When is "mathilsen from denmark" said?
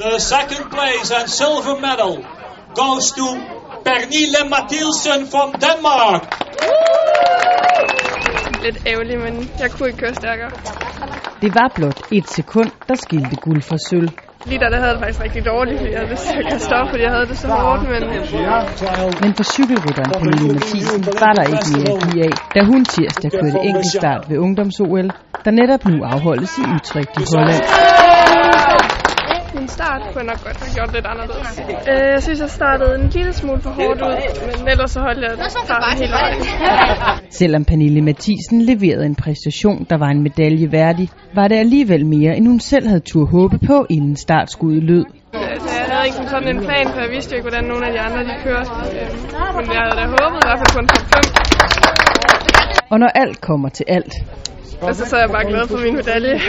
4.48-6.22